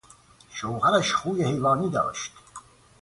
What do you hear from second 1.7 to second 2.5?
داشت.